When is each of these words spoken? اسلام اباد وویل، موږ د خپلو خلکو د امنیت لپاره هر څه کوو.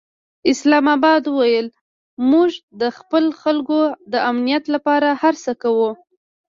اسلام 0.51 0.85
اباد 0.95 1.23
وویل، 1.29 1.67
موږ 2.31 2.51
د 2.81 2.83
خپلو 2.97 3.29
خلکو 3.41 3.79
د 4.11 4.13
امنیت 4.29 4.63
لپاره 4.75 5.09
هر 5.21 5.35
څه 5.43 5.51
کوو. 5.61 5.89